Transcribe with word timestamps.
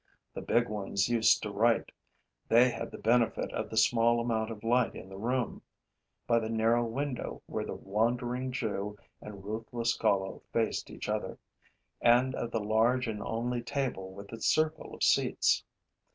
The 0.33 0.41
big 0.41 0.67
ones 0.67 1.09
used 1.09 1.43
to 1.43 1.51
write. 1.51 1.91
They 2.47 2.71
had 2.71 2.89
the 2.89 2.97
benefit 2.97 3.53
of 3.53 3.69
the 3.69 3.77
small 3.77 4.19
amount 4.19 4.49
of 4.49 4.63
light 4.63 4.95
in 4.95 5.09
the 5.09 5.17
room, 5.19 5.61
by 6.25 6.39
the 6.39 6.49
narrow 6.49 6.83
window 6.83 7.43
where 7.45 7.67
the 7.67 7.75
Wandering 7.75 8.51
Jew 8.51 8.97
and 9.21 9.43
ruthless 9.45 9.95
Golo 9.95 10.41
faced 10.51 10.89
each 10.89 11.07
other, 11.07 11.37
and 12.01 12.33
of 12.33 12.49
the 12.49 12.63
large 12.63 13.05
and 13.05 13.21
only 13.21 13.61
table 13.61 14.11
with 14.11 14.33
its 14.33 14.47
circle 14.47 14.95
of 14.95 15.03
seats. 15.03 15.63